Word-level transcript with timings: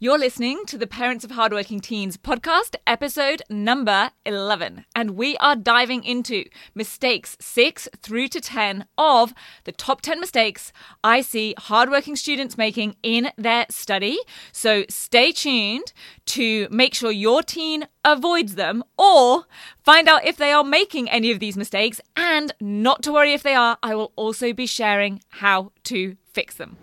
You're 0.00 0.16
listening 0.16 0.64
to 0.66 0.78
the 0.78 0.86
Parents 0.86 1.24
of 1.24 1.32
Hardworking 1.32 1.80
Teens 1.80 2.16
podcast, 2.16 2.76
episode 2.86 3.42
number 3.50 4.12
11. 4.24 4.84
And 4.94 5.16
we 5.16 5.36
are 5.38 5.56
diving 5.56 6.04
into 6.04 6.44
mistakes 6.72 7.36
6 7.40 7.88
through 8.00 8.28
to 8.28 8.40
10 8.40 8.86
of 8.96 9.34
the 9.64 9.72
top 9.72 10.00
10 10.00 10.20
mistakes 10.20 10.72
I 11.02 11.20
see 11.20 11.56
hardworking 11.58 12.14
students 12.14 12.56
making 12.56 12.94
in 13.02 13.32
their 13.36 13.66
study. 13.70 14.20
So 14.52 14.84
stay 14.88 15.32
tuned 15.32 15.92
to 16.26 16.68
make 16.70 16.94
sure 16.94 17.10
your 17.10 17.42
teen 17.42 17.88
avoids 18.04 18.54
them 18.54 18.84
or 18.96 19.46
find 19.82 20.08
out 20.08 20.24
if 20.24 20.36
they 20.36 20.52
are 20.52 20.62
making 20.62 21.10
any 21.10 21.32
of 21.32 21.40
these 21.40 21.56
mistakes. 21.56 22.00
And 22.14 22.54
not 22.60 23.02
to 23.02 23.12
worry 23.12 23.32
if 23.32 23.42
they 23.42 23.56
are, 23.56 23.78
I 23.82 23.96
will 23.96 24.12
also 24.14 24.52
be 24.52 24.66
sharing 24.66 25.22
how 25.28 25.72
to 25.82 26.16
fix 26.32 26.54
them. 26.54 26.76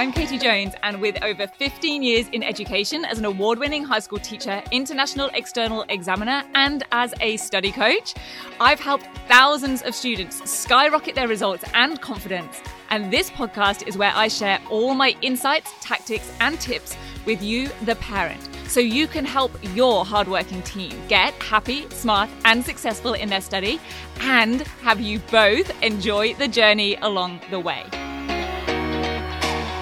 I'm 0.00 0.12
Katie 0.12 0.38
Jones, 0.38 0.72
and 0.82 0.98
with 0.98 1.22
over 1.22 1.46
15 1.46 2.02
years 2.02 2.26
in 2.28 2.42
education 2.42 3.04
as 3.04 3.18
an 3.18 3.26
award 3.26 3.58
winning 3.58 3.84
high 3.84 3.98
school 3.98 4.18
teacher, 4.18 4.62
international 4.72 5.28
external 5.34 5.84
examiner, 5.90 6.42
and 6.54 6.84
as 6.90 7.12
a 7.20 7.36
study 7.36 7.70
coach, 7.70 8.14
I've 8.58 8.80
helped 8.80 9.04
thousands 9.28 9.82
of 9.82 9.94
students 9.94 10.50
skyrocket 10.50 11.14
their 11.14 11.28
results 11.28 11.64
and 11.74 12.00
confidence. 12.00 12.62
And 12.88 13.12
this 13.12 13.28
podcast 13.28 13.86
is 13.86 13.98
where 13.98 14.12
I 14.14 14.28
share 14.28 14.58
all 14.70 14.94
my 14.94 15.14
insights, 15.20 15.70
tactics, 15.82 16.32
and 16.40 16.58
tips 16.58 16.96
with 17.26 17.42
you, 17.42 17.68
the 17.84 17.96
parent, 17.96 18.48
so 18.68 18.80
you 18.80 19.06
can 19.06 19.26
help 19.26 19.52
your 19.74 20.06
hardworking 20.06 20.62
team 20.62 20.98
get 21.08 21.34
happy, 21.42 21.86
smart, 21.90 22.30
and 22.46 22.64
successful 22.64 23.12
in 23.12 23.28
their 23.28 23.42
study, 23.42 23.78
and 24.20 24.62
have 24.82 24.98
you 24.98 25.18
both 25.30 25.70
enjoy 25.82 26.32
the 26.32 26.48
journey 26.48 26.96
along 27.02 27.38
the 27.50 27.60
way. 27.60 27.84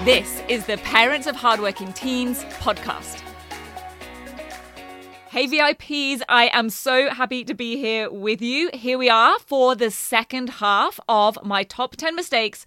This 0.09 0.41
is 0.49 0.65
the 0.65 0.77
Parents 0.77 1.27
of 1.27 1.35
Hardworking 1.35 1.93
Teens 1.93 2.43
podcast. 2.45 3.21
Hey 5.29 5.45
VIPs, 5.45 6.23
I 6.27 6.49
am 6.51 6.71
so 6.71 7.11
happy 7.11 7.43
to 7.43 7.53
be 7.53 7.77
here 7.77 8.09
with 8.09 8.41
you. 8.41 8.71
Here 8.73 8.97
we 8.97 9.07
are 9.07 9.37
for 9.37 9.75
the 9.75 9.91
second 9.91 10.49
half 10.49 10.99
of 11.07 11.37
my 11.45 11.61
top 11.61 11.95
10 11.95 12.15
mistakes 12.15 12.65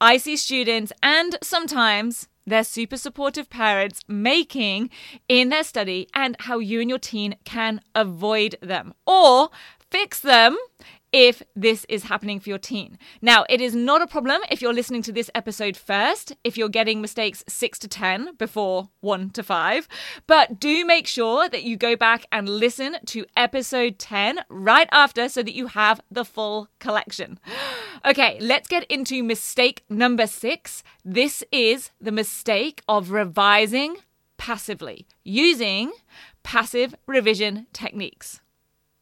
I 0.00 0.18
see 0.18 0.36
students 0.36 0.92
and 1.02 1.36
sometimes 1.42 2.28
their 2.46 2.62
super 2.62 2.96
supportive 2.96 3.50
parents 3.50 4.02
making 4.06 4.88
in 5.28 5.48
their 5.48 5.64
study 5.64 6.06
and 6.14 6.36
how 6.38 6.60
you 6.60 6.80
and 6.80 6.88
your 6.88 7.00
teen 7.00 7.34
can 7.44 7.80
avoid 7.96 8.56
them 8.60 8.94
or 9.04 9.50
fix 9.90 10.20
them 10.20 10.56
if 11.14 11.44
this 11.54 11.86
is 11.88 12.02
happening 12.02 12.40
for 12.40 12.48
your 12.48 12.58
teen. 12.58 12.98
Now, 13.22 13.46
it 13.48 13.60
is 13.60 13.72
not 13.72 14.02
a 14.02 14.06
problem 14.08 14.42
if 14.50 14.60
you're 14.60 14.74
listening 14.74 15.02
to 15.02 15.12
this 15.12 15.30
episode 15.32 15.76
first, 15.76 16.32
if 16.42 16.58
you're 16.58 16.68
getting 16.68 17.00
mistakes 17.00 17.44
6 17.46 17.78
to 17.78 17.88
10 17.88 18.34
before 18.34 18.88
1 18.98 19.30
to 19.30 19.44
5, 19.44 19.86
but 20.26 20.58
do 20.58 20.84
make 20.84 21.06
sure 21.06 21.48
that 21.48 21.62
you 21.62 21.76
go 21.76 21.94
back 21.94 22.26
and 22.32 22.48
listen 22.48 22.96
to 23.06 23.26
episode 23.36 24.00
10 24.00 24.40
right 24.48 24.88
after 24.90 25.28
so 25.28 25.40
that 25.40 25.54
you 25.54 25.68
have 25.68 26.00
the 26.10 26.24
full 26.24 26.68
collection. 26.80 27.38
Okay, 28.06 28.36
let's 28.38 28.68
get 28.68 28.84
into 28.90 29.22
mistake 29.22 29.82
number 29.88 30.26
6. 30.26 30.82
This 31.06 31.42
is 31.50 31.90
the 31.98 32.12
mistake 32.12 32.82
of 32.86 33.12
revising 33.12 33.96
passively 34.36 35.06
using 35.22 35.90
passive 36.42 36.94
revision 37.06 37.66
techniques. 37.72 38.42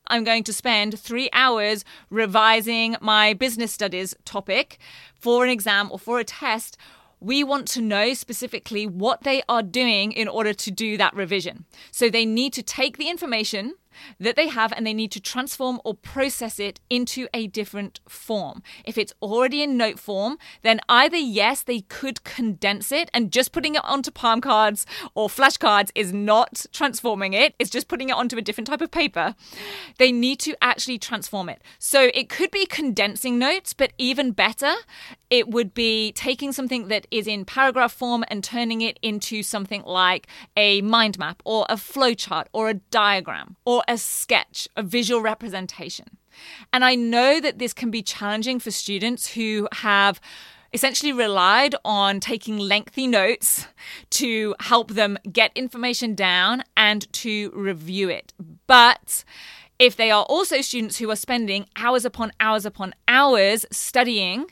I'm 0.06 0.24
going 0.24 0.44
to 0.44 0.52
spend 0.52 0.98
three 0.98 1.28
hours 1.32 1.84
revising 2.10 2.96
my 3.00 3.34
business 3.34 3.72
studies 3.72 4.14
topic 4.24 4.78
for 5.14 5.44
an 5.44 5.50
exam 5.50 5.90
or 5.90 5.98
for 5.98 6.18
a 6.18 6.24
test. 6.24 6.76
We 7.20 7.44
want 7.44 7.68
to 7.68 7.80
know 7.80 8.14
specifically 8.14 8.86
what 8.86 9.22
they 9.22 9.42
are 9.48 9.62
doing 9.62 10.12
in 10.12 10.26
order 10.26 10.52
to 10.52 10.70
do 10.70 10.96
that 10.96 11.14
revision. 11.14 11.64
So 11.90 12.10
they 12.10 12.26
need 12.26 12.52
to 12.54 12.62
take 12.62 12.98
the 12.98 13.08
information 13.08 13.74
that 14.18 14.36
they 14.36 14.48
have 14.48 14.72
and 14.72 14.86
they 14.86 14.94
need 14.94 15.12
to 15.12 15.20
transform 15.20 15.80
or 15.84 15.94
process 15.94 16.58
it 16.58 16.80
into 16.90 17.28
a 17.34 17.46
different 17.46 18.00
form. 18.08 18.62
If 18.84 18.98
it's 18.98 19.14
already 19.22 19.62
in 19.62 19.76
note 19.76 19.98
form, 19.98 20.38
then 20.62 20.80
either 20.88 21.16
yes, 21.16 21.62
they 21.62 21.80
could 21.80 22.24
condense 22.24 22.92
it 22.92 23.10
and 23.14 23.32
just 23.32 23.52
putting 23.52 23.74
it 23.74 23.84
onto 23.84 24.10
palm 24.10 24.40
cards 24.40 24.86
or 25.14 25.28
flashcards 25.28 25.90
is 25.94 26.12
not 26.12 26.66
transforming 26.72 27.32
it, 27.32 27.54
it's 27.58 27.70
just 27.70 27.88
putting 27.88 28.08
it 28.08 28.16
onto 28.16 28.36
a 28.36 28.42
different 28.42 28.66
type 28.66 28.80
of 28.80 28.90
paper. 28.90 29.34
They 29.98 30.12
need 30.12 30.38
to 30.40 30.56
actually 30.62 30.98
transform 30.98 31.48
it. 31.48 31.62
So 31.78 32.10
it 32.14 32.28
could 32.28 32.50
be 32.50 32.66
condensing 32.66 33.38
notes, 33.38 33.72
but 33.72 33.92
even 33.98 34.32
better, 34.32 34.72
it 35.30 35.48
would 35.48 35.72
be 35.72 36.12
taking 36.12 36.52
something 36.52 36.88
that 36.88 37.06
is 37.10 37.26
in 37.26 37.44
paragraph 37.44 37.92
form 37.92 38.24
and 38.28 38.44
turning 38.44 38.82
it 38.82 38.98
into 39.00 39.42
something 39.42 39.82
like 39.84 40.26
a 40.56 40.82
mind 40.82 41.18
map 41.18 41.42
or 41.44 41.64
a 41.68 41.76
flowchart 41.76 42.46
or 42.52 42.68
a 42.68 42.74
diagram 42.74 43.56
or 43.64 43.81
a 43.88 43.98
sketch, 43.98 44.68
a 44.76 44.82
visual 44.82 45.20
representation. 45.20 46.18
And 46.72 46.84
I 46.84 46.94
know 46.94 47.40
that 47.40 47.58
this 47.58 47.72
can 47.72 47.90
be 47.90 48.02
challenging 48.02 48.58
for 48.58 48.70
students 48.70 49.32
who 49.34 49.68
have 49.72 50.20
essentially 50.72 51.12
relied 51.12 51.74
on 51.84 52.18
taking 52.18 52.56
lengthy 52.58 53.06
notes 53.06 53.66
to 54.10 54.54
help 54.60 54.92
them 54.92 55.18
get 55.30 55.52
information 55.54 56.14
down 56.14 56.62
and 56.76 57.12
to 57.12 57.50
review 57.54 58.08
it. 58.08 58.32
But 58.66 59.24
if 59.78 59.96
they 59.96 60.10
are 60.10 60.24
also 60.24 60.60
students 60.60 60.98
who 60.98 61.10
are 61.10 61.16
spending 61.16 61.66
hours 61.76 62.04
upon 62.04 62.32
hours 62.40 62.64
upon 62.64 62.94
hours 63.06 63.66
studying, 63.70 64.46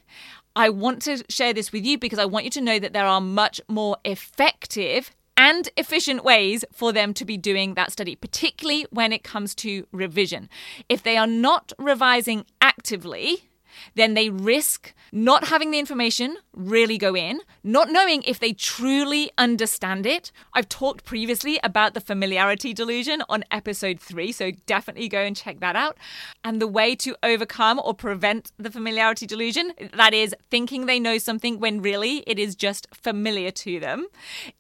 I 0.56 0.68
want 0.68 1.02
to 1.02 1.24
share 1.28 1.52
this 1.52 1.72
with 1.72 1.84
you 1.84 1.96
because 1.96 2.18
I 2.18 2.24
want 2.24 2.44
you 2.44 2.50
to 2.52 2.60
know 2.60 2.78
that 2.78 2.92
there 2.92 3.06
are 3.06 3.20
much 3.20 3.60
more 3.68 3.96
effective 4.04 5.10
and 5.40 5.70
efficient 5.78 6.22
ways 6.22 6.66
for 6.70 6.92
them 6.92 7.14
to 7.14 7.24
be 7.24 7.38
doing 7.38 7.72
that 7.72 7.90
study, 7.90 8.14
particularly 8.14 8.86
when 8.90 9.10
it 9.10 9.24
comes 9.24 9.54
to 9.54 9.86
revision. 9.90 10.50
If 10.86 11.02
they 11.02 11.16
are 11.16 11.26
not 11.26 11.72
revising 11.78 12.44
actively, 12.60 13.49
then 13.94 14.14
they 14.14 14.30
risk 14.30 14.94
not 15.12 15.48
having 15.48 15.70
the 15.70 15.78
information 15.78 16.36
really 16.54 16.98
go 16.98 17.16
in, 17.16 17.40
not 17.64 17.90
knowing 17.90 18.22
if 18.22 18.38
they 18.38 18.52
truly 18.52 19.30
understand 19.38 20.06
it. 20.06 20.30
I've 20.54 20.68
talked 20.68 21.04
previously 21.04 21.58
about 21.62 21.94
the 21.94 22.00
familiarity 22.00 22.72
delusion 22.72 23.22
on 23.28 23.44
episode 23.50 24.00
three, 24.00 24.32
so 24.32 24.52
definitely 24.66 25.08
go 25.08 25.20
and 25.20 25.36
check 25.36 25.60
that 25.60 25.76
out. 25.76 25.98
And 26.44 26.60
the 26.60 26.66
way 26.68 26.94
to 26.96 27.16
overcome 27.22 27.80
or 27.82 27.94
prevent 27.94 28.52
the 28.58 28.70
familiarity 28.70 29.26
delusion, 29.26 29.72
that 29.94 30.14
is 30.14 30.34
thinking 30.50 30.86
they 30.86 31.00
know 31.00 31.18
something 31.18 31.58
when 31.58 31.82
really 31.82 32.18
it 32.26 32.38
is 32.38 32.54
just 32.54 32.86
familiar 32.94 33.50
to 33.50 33.80
them, 33.80 34.06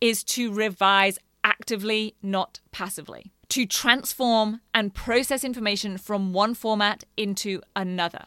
is 0.00 0.24
to 0.24 0.52
revise 0.52 1.18
actively, 1.44 2.14
not 2.22 2.60
passively. 2.72 3.32
To 3.50 3.66
transform 3.66 4.60
and 4.74 4.94
process 4.94 5.42
information 5.42 5.98
from 5.98 6.32
one 6.32 6.54
format 6.54 7.04
into 7.16 7.60
another. 7.74 8.26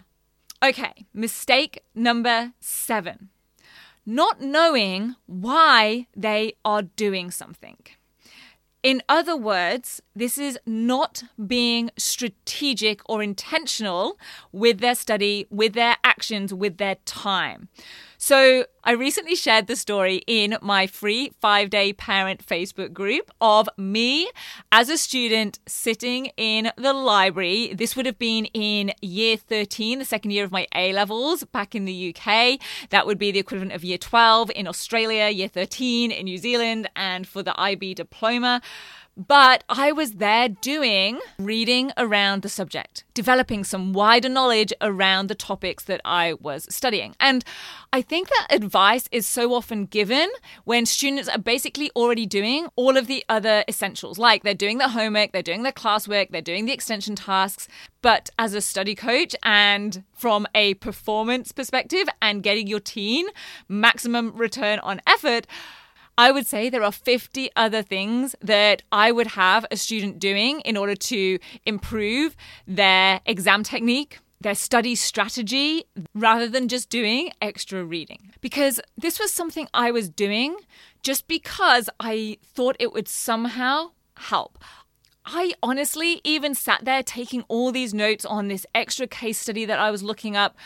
Okay, 0.63 1.05
mistake 1.13 1.83
number 1.93 2.53
seven 2.59 3.29
not 4.05 4.41
knowing 4.41 5.15
why 5.25 6.07
they 6.15 6.53
are 6.65 6.81
doing 6.81 7.31
something. 7.31 7.77
In 8.81 9.01
other 9.07 9.37
words, 9.37 10.01
this 10.13 10.37
is 10.37 10.59
not 10.65 11.23
being 11.47 11.89
strategic 11.97 13.01
or 13.05 13.23
intentional 13.23 14.19
with 14.51 14.79
their 14.79 14.95
study, 14.95 15.47
with 15.49 15.73
their 15.73 15.95
actions, 16.03 16.53
with 16.53 16.77
their 16.77 16.95
time. 17.05 17.69
So, 18.25 18.63
I 18.85 18.91
recently 18.93 19.35
shared 19.35 19.67
the 19.67 19.75
story 19.75 20.21
in 20.27 20.57
my 20.61 20.87
free 20.87 21.31
five 21.41 21.69
day 21.69 21.91
parent 21.91 22.45
Facebook 22.45 22.93
group 22.93 23.31
of 23.41 23.67
me 23.77 24.29
as 24.71 24.87
a 24.87 24.97
student 24.97 25.59
sitting 25.67 26.27
in 26.37 26.71
the 26.77 26.93
library. 26.93 27.73
This 27.73 27.97
would 27.97 28.05
have 28.05 28.17
been 28.17 28.45
in 28.45 28.93
year 29.01 29.35
13, 29.35 29.99
the 29.99 30.05
second 30.05 30.31
year 30.31 30.45
of 30.45 30.53
my 30.53 30.67
A 30.73 30.93
levels 30.93 31.43
back 31.43 31.75
in 31.75 31.83
the 31.83 32.15
UK. 32.15 32.61
That 32.91 33.05
would 33.05 33.17
be 33.17 33.31
the 33.31 33.39
equivalent 33.39 33.73
of 33.73 33.83
year 33.83 33.97
12 33.97 34.51
in 34.55 34.67
Australia, 34.67 35.27
year 35.27 35.49
13 35.49 36.09
in 36.09 36.23
New 36.23 36.37
Zealand, 36.37 36.89
and 36.95 37.27
for 37.27 37.43
the 37.43 37.59
IB 37.59 37.93
diploma. 37.93 38.61
But 39.15 39.63
I 39.69 39.91
was 39.91 40.13
there 40.13 40.49
doing 40.49 41.19
reading 41.37 41.91
around 41.97 42.41
the 42.41 42.49
subject, 42.49 43.03
developing 43.13 43.63
some 43.63 43.93
wider 43.93 44.27
knowledge 44.27 44.73
around 44.81 45.27
the 45.27 45.35
topics 45.35 45.83
that 45.83 46.01
I 46.03 46.33
was 46.33 46.65
studying. 46.73 47.15
And 47.19 47.45
I 47.91 48.01
think 48.01 48.29
that 48.29 48.47
advice 48.49 49.07
is 49.11 49.27
so 49.27 49.53
often 49.53 49.85
given 49.85 50.31
when 50.63 50.87
students 50.87 51.29
are 51.29 51.37
basically 51.37 51.91
already 51.95 52.25
doing 52.25 52.69
all 52.75 52.97
of 52.97 53.05
the 53.05 53.23
other 53.29 53.63
essentials, 53.67 54.17
like 54.17 54.41
they're 54.41 54.55
doing 54.55 54.79
their 54.79 54.89
homework, 54.89 55.31
they're 55.31 55.43
doing 55.43 55.61
their 55.61 55.71
classwork, 55.71 56.31
they're 56.31 56.41
doing 56.41 56.65
the 56.65 56.73
extension 56.73 57.15
tasks. 57.15 57.67
But 58.01 58.31
as 58.39 58.55
a 58.55 58.61
study 58.61 58.95
coach 58.95 59.35
and 59.43 60.03
from 60.11 60.47
a 60.55 60.73
performance 60.75 61.51
perspective 61.51 62.07
and 62.19 62.41
getting 62.41 62.65
your 62.65 62.79
teen 62.79 63.27
maximum 63.69 64.35
return 64.35 64.79
on 64.79 65.01
effort, 65.05 65.45
I 66.17 66.31
would 66.31 66.45
say 66.45 66.69
there 66.69 66.83
are 66.83 66.91
50 66.91 67.49
other 67.55 67.81
things 67.81 68.35
that 68.41 68.83
I 68.91 69.11
would 69.11 69.27
have 69.27 69.65
a 69.71 69.77
student 69.77 70.19
doing 70.19 70.61
in 70.61 70.77
order 70.77 70.95
to 70.95 71.39
improve 71.65 72.35
their 72.67 73.21
exam 73.25 73.63
technique, 73.63 74.19
their 74.39 74.55
study 74.55 74.95
strategy 74.95 75.85
rather 76.13 76.47
than 76.47 76.67
just 76.67 76.89
doing 76.89 77.31
extra 77.41 77.83
reading. 77.83 78.33
Because 78.41 78.79
this 78.95 79.19
was 79.19 79.31
something 79.31 79.67
I 79.73 79.91
was 79.91 80.09
doing 80.09 80.57
just 81.01 81.27
because 81.27 81.89
I 81.99 82.37
thought 82.43 82.75
it 82.79 82.93
would 82.93 83.07
somehow 83.07 83.91
help. 84.17 84.59
I 85.25 85.53
honestly 85.63 86.21
even 86.23 86.53
sat 86.53 86.85
there 86.85 87.01
taking 87.01 87.43
all 87.47 87.71
these 87.71 87.93
notes 87.93 88.25
on 88.25 88.49
this 88.49 88.65
extra 88.75 89.07
case 89.07 89.39
study 89.39 89.65
that 89.65 89.79
I 89.79 89.89
was 89.89 90.03
looking 90.03 90.35
up 90.35 90.57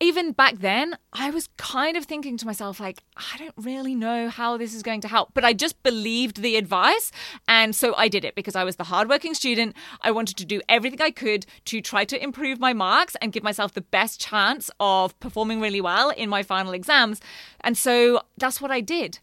even 0.00 0.32
back 0.32 0.58
then, 0.58 0.96
I 1.12 1.30
was 1.30 1.48
kind 1.58 1.96
of 1.96 2.06
thinking 2.06 2.38
to 2.38 2.46
myself, 2.46 2.80
like, 2.80 3.02
I 3.16 3.36
don't 3.36 3.54
really 3.56 3.94
know 3.94 4.30
how 4.30 4.56
this 4.56 4.74
is 4.74 4.82
going 4.82 5.02
to 5.02 5.08
help. 5.08 5.30
But 5.34 5.44
I 5.44 5.52
just 5.52 5.82
believed 5.82 6.40
the 6.40 6.56
advice. 6.56 7.12
And 7.46 7.76
so 7.76 7.94
I 7.96 8.08
did 8.08 8.24
it 8.24 8.34
because 8.34 8.56
I 8.56 8.64
was 8.64 8.76
the 8.76 8.84
hardworking 8.84 9.34
student. 9.34 9.76
I 10.00 10.10
wanted 10.10 10.38
to 10.38 10.46
do 10.46 10.62
everything 10.68 11.02
I 11.02 11.10
could 11.10 11.44
to 11.66 11.82
try 11.82 12.06
to 12.06 12.22
improve 12.22 12.58
my 12.58 12.72
marks 12.72 13.14
and 13.20 13.32
give 13.32 13.42
myself 13.42 13.74
the 13.74 13.82
best 13.82 14.20
chance 14.20 14.70
of 14.80 15.18
performing 15.20 15.60
really 15.60 15.82
well 15.82 16.08
in 16.08 16.30
my 16.30 16.42
final 16.42 16.72
exams. 16.72 17.20
And 17.60 17.76
so 17.76 18.22
that's 18.38 18.60
what 18.60 18.70
I 18.70 18.80
did. 18.80 19.18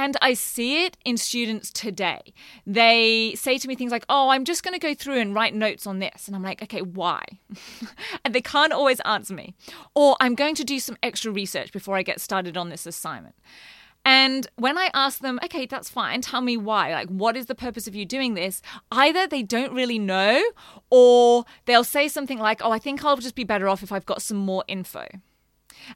And 0.00 0.16
I 0.22 0.32
see 0.32 0.86
it 0.86 0.96
in 1.04 1.18
students 1.18 1.70
today. 1.70 2.32
They 2.66 3.34
say 3.36 3.58
to 3.58 3.68
me 3.68 3.74
things 3.74 3.92
like, 3.92 4.06
Oh, 4.08 4.30
I'm 4.30 4.46
just 4.46 4.62
going 4.62 4.72
to 4.72 4.78
go 4.78 4.94
through 4.94 5.18
and 5.18 5.34
write 5.34 5.54
notes 5.54 5.86
on 5.86 5.98
this. 5.98 6.26
And 6.26 6.34
I'm 6.34 6.42
like, 6.42 6.62
Okay, 6.62 6.80
why? 6.80 7.22
and 8.24 8.34
they 8.34 8.40
can't 8.40 8.72
always 8.72 9.00
answer 9.00 9.34
me. 9.34 9.54
Or 9.94 10.16
I'm 10.18 10.34
going 10.34 10.54
to 10.54 10.64
do 10.64 10.80
some 10.80 10.96
extra 11.02 11.30
research 11.30 11.70
before 11.70 11.98
I 11.98 12.02
get 12.02 12.18
started 12.18 12.56
on 12.56 12.70
this 12.70 12.86
assignment. 12.86 13.34
And 14.02 14.46
when 14.56 14.78
I 14.78 14.88
ask 14.94 15.18
them, 15.18 15.38
okay, 15.44 15.66
that's 15.66 15.90
fine, 15.90 16.22
tell 16.22 16.40
me 16.40 16.56
why, 16.56 16.92
like, 16.94 17.10
what 17.10 17.36
is 17.36 17.44
the 17.44 17.54
purpose 17.54 17.86
of 17.86 17.94
you 17.94 18.06
doing 18.06 18.32
this? 18.32 18.62
Either 18.90 19.26
they 19.26 19.42
don't 19.42 19.74
really 19.74 19.98
know, 19.98 20.42
or 20.88 21.44
they'll 21.66 21.84
say 21.84 22.08
something 22.08 22.38
like, 22.38 22.62
oh, 22.64 22.72
I 22.72 22.78
think 22.78 23.04
I'll 23.04 23.18
just 23.18 23.34
be 23.34 23.44
better 23.44 23.68
off 23.68 23.82
if 23.82 23.92
I've 23.92 24.06
got 24.06 24.22
some 24.22 24.38
more 24.38 24.64
info. 24.66 25.06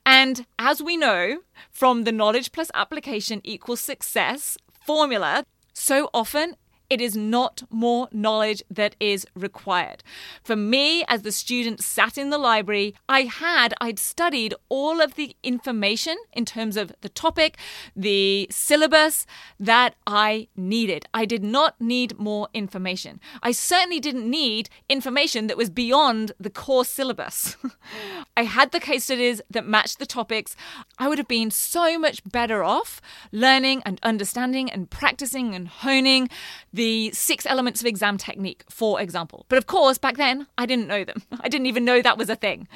And 0.04 0.46
as 0.58 0.82
we 0.82 0.96
know 0.96 1.38
from 1.70 2.04
the 2.04 2.12
knowledge 2.12 2.52
plus 2.52 2.70
application 2.74 3.40
equals 3.44 3.80
success 3.80 4.56
formula, 4.72 5.44
so 5.72 6.08
often 6.12 6.56
it 6.90 7.00
is 7.00 7.16
not 7.16 7.62
more 7.70 8.08
knowledge 8.12 8.62
that 8.70 8.96
is 9.00 9.26
required. 9.34 10.02
For 10.42 10.56
me, 10.56 11.04
as 11.08 11.22
the 11.22 11.32
student 11.32 11.82
sat 11.82 12.18
in 12.18 12.30
the 12.30 12.38
library, 12.38 12.94
I 13.08 13.22
had, 13.22 13.74
I'd 13.80 13.98
studied 13.98 14.54
all 14.68 15.00
of 15.00 15.14
the 15.14 15.36
information 15.42 16.16
in 16.32 16.44
terms 16.44 16.76
of 16.76 16.92
the 17.00 17.08
topic, 17.08 17.56
the 17.96 18.46
syllabus 18.50 19.26
that 19.58 19.94
I 20.06 20.48
needed. 20.56 21.06
I 21.14 21.24
did 21.24 21.42
not 21.42 21.80
need 21.80 22.18
more 22.18 22.48
information. 22.52 23.20
I 23.42 23.52
certainly 23.52 24.00
didn't 24.00 24.28
need 24.28 24.68
information 24.88 25.46
that 25.46 25.56
was 25.56 25.70
beyond 25.70 26.32
the 26.38 26.50
core 26.50 26.84
syllabus. 26.84 27.56
I 28.36 28.44
had 28.44 28.72
the 28.72 28.80
case 28.80 29.04
studies 29.04 29.40
that 29.50 29.66
matched 29.66 29.98
the 29.98 30.06
topics. 30.06 30.56
I 30.98 31.08
would 31.08 31.18
have 31.18 31.28
been 31.28 31.50
so 31.50 31.98
much 31.98 32.22
better 32.30 32.62
off 32.62 33.00
learning 33.32 33.82
and 33.84 33.98
understanding 34.02 34.70
and 34.70 34.90
practicing 34.90 35.54
and 35.54 35.68
honing 35.68 36.28
the 36.74 37.12
six 37.12 37.46
elements 37.46 37.80
of 37.80 37.86
exam 37.86 38.18
technique, 38.18 38.64
for 38.68 39.00
example. 39.00 39.46
But 39.48 39.58
of 39.58 39.66
course, 39.66 39.96
back 39.96 40.16
then, 40.16 40.48
I 40.58 40.66
didn't 40.66 40.88
know 40.88 41.04
them. 41.04 41.22
I 41.40 41.48
didn't 41.48 41.66
even 41.66 41.84
know 41.84 42.02
that 42.02 42.18
was 42.18 42.28
a 42.28 42.34
thing. 42.34 42.66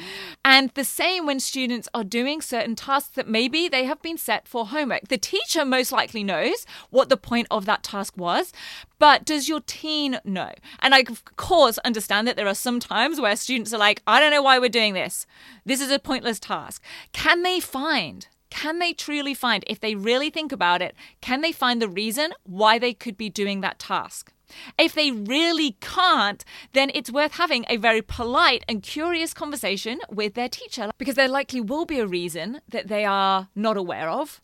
And 0.44 0.70
the 0.74 0.84
same 0.84 1.26
when 1.26 1.40
students 1.40 1.88
are 1.92 2.04
doing 2.04 2.40
certain 2.40 2.76
tasks 2.76 3.10
that 3.16 3.26
maybe 3.26 3.68
they 3.68 3.84
have 3.84 4.00
been 4.00 4.16
set 4.16 4.46
for 4.46 4.66
homework. 4.66 5.08
The 5.08 5.18
teacher 5.18 5.64
most 5.64 5.90
likely 5.90 6.22
knows 6.22 6.64
what 6.90 7.08
the 7.08 7.16
point 7.16 7.48
of 7.50 7.66
that 7.66 7.82
task 7.82 8.16
was, 8.16 8.52
but 9.00 9.24
does 9.24 9.48
your 9.48 9.60
teen 9.66 10.20
know? 10.24 10.52
And 10.78 10.94
I, 10.94 11.00
of 11.08 11.24
course, 11.36 11.78
understand 11.78 12.28
that 12.28 12.36
there 12.36 12.46
are 12.46 12.54
some 12.54 12.78
times 12.78 13.20
where 13.20 13.34
students 13.34 13.74
are 13.74 13.78
like, 13.78 14.02
I 14.06 14.20
don't 14.20 14.30
know 14.30 14.42
why 14.42 14.60
we're 14.60 14.68
doing 14.68 14.94
this. 14.94 15.26
This 15.66 15.80
is 15.80 15.90
a 15.90 15.98
pointless 15.98 16.38
task. 16.38 16.82
Can 17.12 17.42
they 17.42 17.58
find 17.58 18.28
can 18.50 18.78
they 18.78 18.92
truly 18.92 19.34
find, 19.34 19.64
if 19.66 19.80
they 19.80 19.94
really 19.94 20.30
think 20.30 20.52
about 20.52 20.82
it, 20.82 20.94
can 21.20 21.40
they 21.40 21.52
find 21.52 21.80
the 21.80 21.88
reason 21.88 22.32
why 22.44 22.78
they 22.78 22.94
could 22.94 23.16
be 23.16 23.28
doing 23.28 23.60
that 23.60 23.78
task? 23.78 24.32
If 24.78 24.94
they 24.94 25.10
really 25.10 25.76
can't, 25.80 26.44
then 26.72 26.90
it's 26.94 27.12
worth 27.12 27.34
having 27.34 27.66
a 27.68 27.76
very 27.76 28.02
polite 28.02 28.64
and 28.68 28.82
curious 28.82 29.34
conversation 29.34 30.00
with 30.10 30.34
their 30.34 30.48
teacher 30.48 30.90
because 30.98 31.16
there 31.16 31.28
likely 31.28 31.60
will 31.60 31.84
be 31.84 31.98
a 32.00 32.06
reason 32.06 32.60
that 32.68 32.88
they 32.88 33.04
are 33.04 33.48
not 33.54 33.76
aware 33.76 34.08
of. 34.08 34.40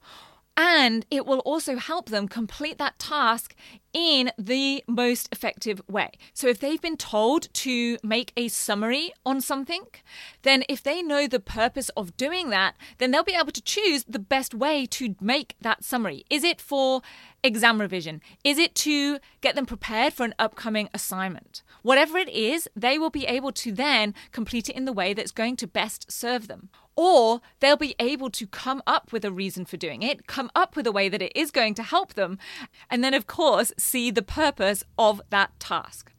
And 0.56 1.04
it 1.10 1.26
will 1.26 1.40
also 1.40 1.76
help 1.76 2.10
them 2.10 2.28
complete 2.28 2.78
that 2.78 2.98
task 2.98 3.56
in 3.92 4.30
the 4.38 4.84
most 4.86 5.28
effective 5.32 5.80
way. 5.88 6.10
So, 6.32 6.48
if 6.48 6.60
they've 6.60 6.80
been 6.80 6.96
told 6.96 7.52
to 7.54 7.98
make 8.02 8.32
a 8.36 8.48
summary 8.48 9.12
on 9.26 9.40
something, 9.40 9.86
then 10.42 10.64
if 10.68 10.82
they 10.82 11.02
know 11.02 11.26
the 11.26 11.40
purpose 11.40 11.88
of 11.90 12.16
doing 12.16 12.50
that, 12.50 12.74
then 12.98 13.10
they'll 13.10 13.24
be 13.24 13.34
able 13.34 13.52
to 13.52 13.62
choose 13.62 14.04
the 14.04 14.18
best 14.18 14.54
way 14.54 14.86
to 14.86 15.16
make 15.20 15.56
that 15.60 15.84
summary. 15.84 16.24
Is 16.30 16.44
it 16.44 16.60
for 16.60 17.02
exam 17.42 17.80
revision? 17.80 18.20
Is 18.42 18.58
it 18.58 18.74
to 18.76 19.18
get 19.40 19.54
them 19.54 19.66
prepared 19.66 20.12
for 20.12 20.24
an 20.24 20.34
upcoming 20.38 20.88
assignment? 20.94 21.62
Whatever 21.82 22.18
it 22.18 22.28
is, 22.28 22.68
they 22.74 22.98
will 22.98 23.10
be 23.10 23.26
able 23.26 23.52
to 23.52 23.72
then 23.72 24.14
complete 24.32 24.68
it 24.68 24.76
in 24.76 24.84
the 24.84 24.92
way 24.92 25.14
that's 25.14 25.32
going 25.32 25.56
to 25.56 25.66
best 25.66 26.10
serve 26.10 26.48
them 26.48 26.70
or 26.96 27.40
they'll 27.60 27.76
be 27.76 27.94
able 27.98 28.30
to 28.30 28.46
come 28.46 28.82
up 28.86 29.12
with 29.12 29.24
a 29.24 29.32
reason 29.32 29.64
for 29.64 29.76
doing 29.76 30.02
it, 30.02 30.26
come 30.26 30.50
up 30.54 30.76
with 30.76 30.86
a 30.86 30.92
way 30.92 31.08
that 31.08 31.22
it 31.22 31.32
is 31.34 31.50
going 31.50 31.74
to 31.74 31.82
help 31.82 32.14
them, 32.14 32.38
and 32.90 33.02
then, 33.02 33.14
of 33.14 33.26
course, 33.26 33.72
see 33.78 34.10
the 34.10 34.22
purpose 34.22 34.84
of 34.98 35.20
that 35.30 35.58
task. 35.58 36.12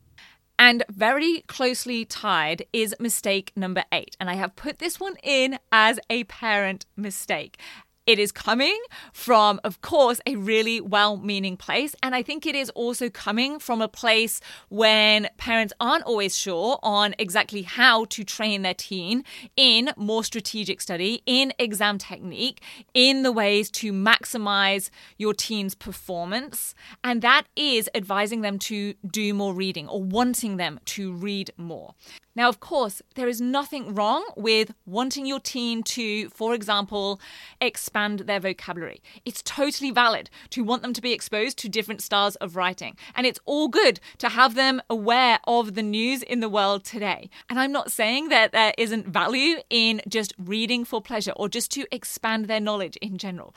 And 0.57 0.83
very 0.89 1.41
closely 1.47 2.05
tied 2.05 2.65
is 2.71 2.95
mistake 2.99 3.51
number 3.55 3.83
eight. 3.91 4.15
And 4.19 4.29
I 4.29 4.35
have 4.35 4.55
put 4.55 4.79
this 4.79 4.99
one 4.99 5.15
in 5.21 5.59
as 5.71 5.99
a 6.09 6.23
parent 6.25 6.85
mistake. 6.95 7.59
It 8.05 8.19
is 8.19 8.31
coming 8.31 8.79
from, 9.13 9.59
of 9.63 9.81
course, 9.81 10.21
a 10.27 10.35
really 10.35 10.79
well 10.79 11.17
meaning 11.17 11.57
place. 11.57 11.95
And 12.03 12.13
I 12.13 12.21
think 12.21 12.45
it 12.45 12.53
is 12.53 12.69
also 12.71 13.09
coming 13.09 13.57
from 13.57 13.81
a 13.81 13.87
place 13.87 14.39
when 14.69 15.27
parents 15.37 15.73
aren't 15.79 16.03
always 16.03 16.37
sure 16.37 16.77
on 16.83 17.15
exactly 17.17 17.63
how 17.63 18.05
to 18.05 18.23
train 18.23 18.61
their 18.61 18.75
teen 18.75 19.23
in 19.57 19.89
more 19.97 20.23
strategic 20.23 20.81
study, 20.81 21.23
in 21.25 21.51
exam 21.57 21.97
technique, 21.97 22.61
in 22.93 23.23
the 23.23 23.31
ways 23.31 23.71
to 23.71 23.91
maximize 23.91 24.91
your 25.17 25.33
teen's 25.33 25.73
performance. 25.73 26.75
And 27.03 27.23
that 27.23 27.45
is 27.55 27.89
advising 27.95 28.41
them 28.41 28.59
to 28.59 28.93
do 29.09 29.33
more 29.33 29.55
reading 29.55 29.87
or 29.87 30.03
wanting 30.03 30.57
them 30.57 30.79
to 30.85 31.11
read 31.11 31.51
more. 31.57 31.95
Now, 32.35 32.49
of 32.49 32.59
course, 32.59 33.01
there 33.15 33.29
is 33.29 33.39
nothing 33.39 33.95
wrong 33.95 34.25
with 34.35 34.73
wanting 34.85 35.25
your 35.25 35.39
teen 35.39 35.83
to, 35.83 36.29
for 36.29 36.53
example, 36.53 37.19
expand 37.61 38.21
their 38.21 38.41
vocabulary. 38.41 39.01
It's 39.23 39.41
totally 39.41 39.89
valid 39.91 40.29
to 40.49 40.63
want 40.63 40.81
them 40.81 40.91
to 40.93 41.01
be 41.01 41.13
exposed 41.13 41.57
to 41.59 41.69
different 41.69 42.01
styles 42.01 42.35
of 42.37 42.55
writing. 42.57 42.97
And 43.15 43.25
it's 43.25 43.39
all 43.45 43.69
good 43.69 44.01
to 44.17 44.29
have 44.29 44.55
them 44.55 44.81
aware 44.89 45.39
of 45.45 45.75
the 45.75 45.83
news 45.83 46.23
in 46.23 46.41
the 46.41 46.49
world 46.49 46.83
today. 46.83 47.29
And 47.49 47.57
I'm 47.57 47.71
not 47.71 47.91
saying 47.91 48.29
that 48.29 48.51
there 48.51 48.73
isn't 48.77 49.07
value 49.07 49.57
in 49.69 50.01
just 50.07 50.33
reading 50.37 50.83
for 50.83 51.01
pleasure 51.01 51.31
or 51.37 51.47
just 51.47 51.71
to 51.71 51.85
expand 51.91 52.45
their 52.45 52.59
knowledge 52.59 52.97
in 52.97 53.17
general. 53.17 53.55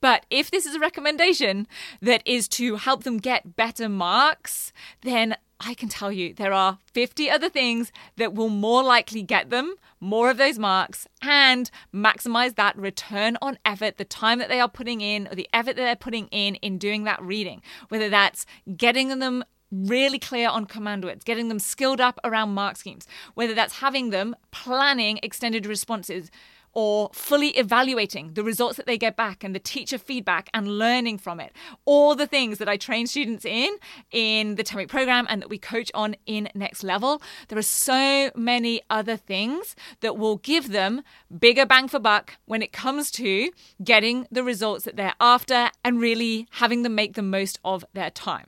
But 0.00 0.24
if 0.30 0.50
this 0.50 0.66
is 0.66 0.76
a 0.76 0.80
recommendation 0.80 1.66
that 2.00 2.22
is 2.24 2.46
to 2.48 2.76
help 2.76 3.02
them 3.02 3.18
get 3.18 3.56
better 3.56 3.88
marks, 3.88 4.72
then 5.02 5.36
I 5.60 5.74
can 5.74 5.90
tell 5.90 6.10
you 6.10 6.32
there 6.32 6.54
are 6.54 6.78
50 6.94 7.30
other 7.30 7.50
things 7.50 7.92
that 8.16 8.34
will 8.34 8.48
more 8.48 8.82
likely 8.82 9.22
get 9.22 9.50
them 9.50 9.76
more 10.00 10.30
of 10.30 10.38
those 10.38 10.58
marks 10.58 11.06
and 11.20 11.70
maximize 11.94 12.54
that 12.54 12.76
return 12.76 13.36
on 13.42 13.58
effort, 13.64 13.98
the 13.98 14.04
time 14.06 14.38
that 14.38 14.48
they 14.48 14.58
are 14.58 14.68
putting 14.68 15.02
in, 15.02 15.28
or 15.28 15.34
the 15.34 15.48
effort 15.52 15.76
that 15.76 15.82
they're 15.82 15.96
putting 15.96 16.28
in 16.28 16.54
in 16.56 16.78
doing 16.78 17.04
that 17.04 17.20
reading, 17.22 17.62
whether 17.90 18.08
that's 18.08 18.46
getting 18.76 19.18
them 19.18 19.44
really 19.70 20.18
clear 20.18 20.48
on 20.48 20.64
command 20.64 21.04
words, 21.04 21.22
getting 21.22 21.48
them 21.48 21.58
skilled 21.58 22.00
up 22.00 22.18
around 22.24 22.50
mark 22.50 22.76
schemes, 22.76 23.06
whether 23.34 23.54
that's 23.54 23.80
having 23.80 24.10
them 24.10 24.34
planning 24.50 25.20
extended 25.22 25.66
responses 25.66 26.30
or 26.72 27.10
fully 27.12 27.48
evaluating 27.50 28.34
the 28.34 28.44
results 28.44 28.76
that 28.76 28.86
they 28.86 28.98
get 28.98 29.16
back 29.16 29.42
and 29.42 29.54
the 29.54 29.58
teacher 29.58 29.98
feedback 29.98 30.48
and 30.54 30.78
learning 30.78 31.18
from 31.18 31.40
it. 31.40 31.52
All 31.84 32.14
the 32.14 32.26
things 32.26 32.58
that 32.58 32.68
I 32.68 32.76
train 32.76 33.06
students 33.06 33.44
in 33.44 33.76
in 34.10 34.54
the 34.54 34.64
TEMIC 34.64 34.88
program 34.88 35.26
and 35.28 35.42
that 35.42 35.50
we 35.50 35.58
coach 35.58 35.90
on 35.94 36.16
in 36.26 36.48
Next 36.54 36.82
Level. 36.82 37.22
There 37.48 37.58
are 37.58 37.62
so 37.62 38.30
many 38.34 38.82
other 38.88 39.16
things 39.16 39.74
that 40.00 40.16
will 40.16 40.36
give 40.36 40.70
them 40.70 41.02
bigger 41.36 41.66
bang 41.66 41.88
for 41.88 41.98
buck 41.98 42.36
when 42.46 42.62
it 42.62 42.72
comes 42.72 43.10
to 43.12 43.50
getting 43.82 44.26
the 44.30 44.44
results 44.44 44.84
that 44.84 44.96
they're 44.96 45.14
after 45.20 45.70
and 45.84 46.00
really 46.00 46.46
having 46.52 46.82
them 46.82 46.94
make 46.94 47.14
the 47.14 47.22
most 47.22 47.58
of 47.64 47.84
their 47.92 48.10
time. 48.10 48.46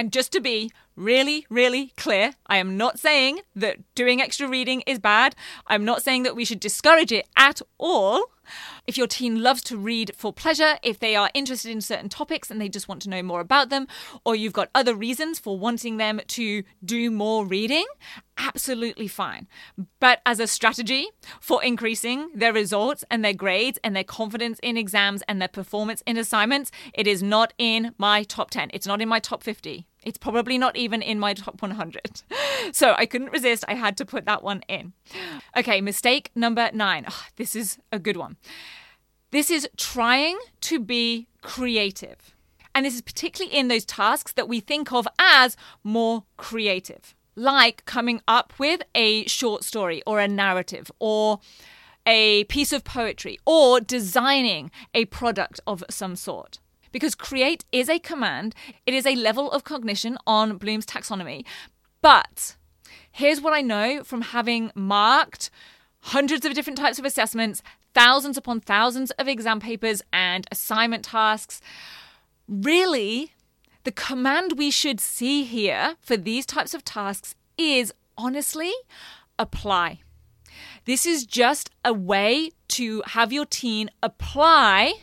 And 0.00 0.10
just 0.14 0.32
to 0.32 0.40
be 0.40 0.72
really, 0.96 1.44
really 1.50 1.92
clear, 1.98 2.32
I 2.46 2.56
am 2.56 2.78
not 2.78 2.98
saying 2.98 3.40
that 3.54 3.76
doing 3.94 4.22
extra 4.22 4.48
reading 4.48 4.80
is 4.86 4.98
bad. 4.98 5.36
I'm 5.66 5.84
not 5.84 6.02
saying 6.02 6.22
that 6.22 6.34
we 6.34 6.46
should 6.46 6.58
discourage 6.58 7.12
it 7.12 7.28
at 7.36 7.60
all. 7.76 8.24
if 8.86 8.96
your 8.96 9.06
teen 9.06 9.42
loves 9.42 9.62
to 9.64 9.76
read 9.76 10.12
for 10.16 10.32
pleasure, 10.32 10.78
if 10.82 10.98
they 10.98 11.16
are 11.16 11.30
interested 11.34 11.70
in 11.70 11.80
certain 11.80 12.08
topics 12.08 12.50
and 12.50 12.60
they 12.60 12.68
just 12.68 12.88
want 12.88 13.02
to 13.02 13.08
know 13.08 13.22
more 13.22 13.40
about 13.40 13.70
them, 13.70 13.86
or 14.24 14.34
you've 14.34 14.52
got 14.52 14.68
other 14.74 14.94
reasons 14.94 15.38
for 15.38 15.58
wanting 15.58 15.96
them 15.96 16.20
to 16.26 16.62
do 16.84 17.10
more 17.10 17.44
reading, 17.44 17.86
absolutely 18.38 19.08
fine. 19.08 19.46
But 19.98 20.20
as 20.26 20.40
a 20.40 20.46
strategy 20.46 21.08
for 21.40 21.62
increasing 21.62 22.30
their 22.34 22.52
results 22.52 23.04
and 23.10 23.24
their 23.24 23.34
grades 23.34 23.78
and 23.84 23.94
their 23.94 24.04
confidence 24.04 24.58
in 24.62 24.76
exams 24.76 25.22
and 25.28 25.40
their 25.40 25.48
performance 25.48 26.02
in 26.06 26.16
assignments, 26.16 26.70
it 26.94 27.06
is 27.06 27.22
not 27.22 27.52
in 27.58 27.94
my 27.98 28.22
top 28.22 28.50
10. 28.50 28.70
It's 28.72 28.86
not 28.86 29.00
in 29.00 29.08
my 29.08 29.20
top 29.20 29.42
50. 29.42 29.86
It's 30.02 30.18
probably 30.18 30.58
not 30.58 30.76
even 30.76 31.02
in 31.02 31.18
my 31.18 31.34
top 31.34 31.60
100. 31.62 32.22
So 32.72 32.94
I 32.98 33.06
couldn't 33.06 33.32
resist. 33.32 33.64
I 33.66 33.74
had 33.74 33.96
to 33.96 34.04
put 34.04 34.26
that 34.26 34.42
one 34.42 34.62
in. 34.68 34.92
Okay, 35.56 35.80
mistake 35.80 36.30
number 36.34 36.70
nine. 36.74 37.06
Oh, 37.08 37.24
this 37.36 37.56
is 37.56 37.78
a 37.90 37.98
good 37.98 38.18
one. 38.18 38.36
This 39.30 39.50
is 39.50 39.66
trying 39.78 40.38
to 40.60 40.78
be 40.78 41.26
creative. 41.40 42.34
And 42.74 42.84
this 42.84 42.94
is 42.94 43.00
particularly 43.00 43.56
in 43.56 43.68
those 43.68 43.84
tasks 43.84 44.32
that 44.32 44.46
we 44.46 44.60
think 44.60 44.92
of 44.92 45.08
as 45.18 45.56
more 45.82 46.24
creative, 46.36 47.14
like 47.34 47.84
coming 47.86 48.20
up 48.28 48.52
with 48.58 48.82
a 48.94 49.26
short 49.26 49.64
story 49.64 50.02
or 50.06 50.20
a 50.20 50.28
narrative 50.28 50.92
or 50.98 51.40
a 52.06 52.44
piece 52.44 52.72
of 52.72 52.84
poetry 52.84 53.38
or 53.46 53.80
designing 53.80 54.70
a 54.94 55.06
product 55.06 55.60
of 55.66 55.82
some 55.90 56.14
sort 56.14 56.58
because 56.92 57.14
create 57.14 57.64
is 57.72 57.88
a 57.88 57.98
command, 57.98 58.54
it 58.86 58.94
is 58.94 59.06
a 59.06 59.14
level 59.14 59.50
of 59.50 59.64
cognition 59.64 60.18
on 60.26 60.56
Bloom's 60.56 60.86
taxonomy. 60.86 61.44
But 62.02 62.56
here's 63.10 63.40
what 63.40 63.52
I 63.52 63.60
know 63.60 64.02
from 64.04 64.22
having 64.22 64.70
marked 64.74 65.50
hundreds 66.00 66.44
of 66.46 66.54
different 66.54 66.78
types 66.78 66.98
of 66.98 67.04
assessments, 67.04 67.62
thousands 67.94 68.36
upon 68.36 68.60
thousands 68.60 69.10
of 69.12 69.28
exam 69.28 69.60
papers 69.60 70.02
and 70.12 70.46
assignment 70.50 71.04
tasks. 71.04 71.60
Really, 72.48 73.32
the 73.84 73.92
command 73.92 74.54
we 74.56 74.70
should 74.70 75.00
see 75.00 75.44
here 75.44 75.96
for 76.00 76.16
these 76.16 76.46
types 76.46 76.74
of 76.74 76.84
tasks 76.84 77.34
is 77.58 77.92
honestly 78.16 78.72
apply. 79.38 80.00
This 80.84 81.06
is 81.06 81.24
just 81.24 81.70
a 81.84 81.92
way 81.92 82.50
to 82.68 83.02
have 83.06 83.32
your 83.32 83.46
teen 83.46 83.90
apply 84.02 84.94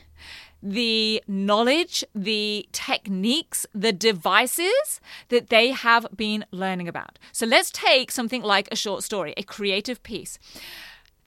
the 0.61 1.23
knowledge, 1.27 2.03
the 2.15 2.67
techniques, 2.71 3.65
the 3.73 3.93
devices 3.93 4.99
that 5.29 5.49
they 5.49 5.71
have 5.71 6.07
been 6.15 6.45
learning 6.51 6.87
about. 6.87 7.19
So 7.31 7.45
let's 7.45 7.71
take 7.71 8.11
something 8.11 8.41
like 8.41 8.67
a 8.71 8.75
short 8.75 9.03
story, 9.03 9.33
a 9.37 9.43
creative 9.43 10.01
piece 10.03 10.39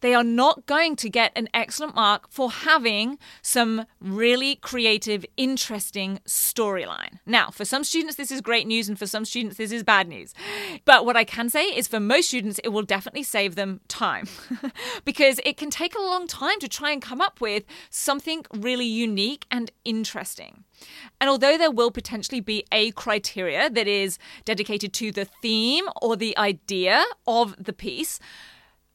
they 0.01 0.15
are 0.15 0.25
not 0.25 0.67
going 0.67 0.97
to 0.97 1.09
get 1.09 1.33
an 1.37 1.49
excellent 1.55 1.95
mark 1.95 2.27
for 2.31 2.51
having 2.51 3.19
some 3.43 3.87
really 4.01 4.57
creative, 4.57 5.25
interesting 5.37 6.21
storyline. 6.27 7.19
Now, 7.27 7.51
for 7.51 7.65
some 7.65 7.85
students, 7.85 8.17
this 8.17 8.31
is 8.31 8.41
great 8.41 8.67
news, 8.67 8.89
and 8.89 8.99
for 8.99 9.07
some 9.07 9.25
students, 9.25 9.57
this 9.57 9.73
is 9.73 9.83
bad 9.83 10.09
news. 10.09 10.35
But 10.85 11.05
what 11.05 11.17
I 11.17 11.25
can 11.25 11.49
say 11.49 11.65
is 11.65 11.87
for 11.87 12.01
most 12.01 12.29
students, 12.29 12.59
it 12.65 12.69
will 12.69 12.83
definitely 12.83 13.23
save 13.23 13.55
them 13.55 13.81
time 13.89 14.27
because 15.05 15.41
it 15.45 15.57
can 15.57 15.71
take 15.71 15.95
a 15.95 16.01
long 16.01 16.27
time 16.27 16.59
to 16.61 16.69
try 16.69 16.91
and 16.91 17.03
come 17.03 17.21
up 17.21 17.41
with 17.41 17.65
something 17.91 18.45
really 18.55 18.87
unique 18.87 19.47
and 19.51 19.71
interesting. 19.85 20.65
And 21.21 21.29
although 21.29 21.59
there 21.59 21.71
will 21.71 21.91
potentially 21.91 22.41
be 22.41 22.65
a 22.73 22.91
criteria 22.93 23.69
that 23.71 23.87
is 23.87 24.19
dedicated 24.45 24.93
to 24.95 25.13
the 25.13 25.27
theme 25.43 25.85
or 26.01 26.17
the 26.17 26.37
idea 26.39 27.05
of 27.27 27.55
the 27.63 27.73
piece, 27.73 28.19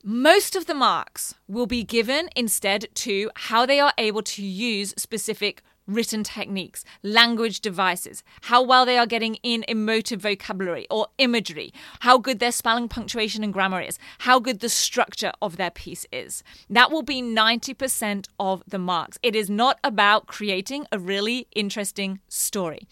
most 0.07 0.55
of 0.55 0.67
the 0.67 0.75
marks 0.75 1.33
will 1.47 1.65
be 1.65 1.83
given 1.83 2.29
instead 2.35 2.87
to 2.93 3.31
how 3.35 3.65
they 3.65 3.79
are 3.79 3.93
able 3.97 4.21
to 4.21 4.43
use 4.43 4.93
specific 4.97 5.63
written 5.87 6.23
techniques, 6.23 6.85
language 7.01 7.59
devices, 7.59 8.23
how 8.41 8.61
well 8.61 8.85
they 8.85 8.99
are 8.99 9.07
getting 9.07 9.35
in 9.41 9.65
emotive 9.67 10.21
vocabulary 10.21 10.85
or 10.91 11.07
imagery, 11.17 11.73
how 12.01 12.19
good 12.19 12.37
their 12.37 12.51
spelling, 12.51 12.87
punctuation, 12.87 13.43
and 13.43 13.51
grammar 13.51 13.81
is, 13.81 13.97
how 14.19 14.39
good 14.39 14.59
the 14.59 14.69
structure 14.69 15.31
of 15.41 15.57
their 15.57 15.71
piece 15.71 16.05
is. 16.11 16.43
That 16.69 16.91
will 16.91 17.03
be 17.03 17.23
90% 17.23 18.27
of 18.39 18.61
the 18.67 18.79
marks. 18.79 19.17
It 19.23 19.35
is 19.35 19.49
not 19.49 19.79
about 19.83 20.27
creating 20.27 20.85
a 20.91 20.99
really 20.99 21.47
interesting 21.55 22.19
story. 22.27 22.87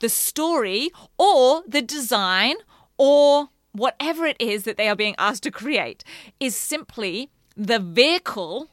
The 0.00 0.08
story 0.08 0.90
or 1.18 1.62
the 1.68 1.82
design 1.82 2.56
or 2.96 3.50
whatever 3.74 4.24
it 4.24 4.36
is 4.38 4.64
that 4.64 4.76
they 4.76 4.88
are 4.88 4.96
being 4.96 5.14
asked 5.18 5.42
to 5.42 5.50
create 5.50 6.04
is 6.40 6.54
simply 6.54 7.30
the 7.56 7.78
vehicle 7.78 8.70